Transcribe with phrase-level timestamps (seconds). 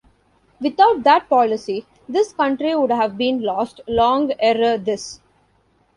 [0.59, 5.19] Without that policy, this country would have been lost long ere this.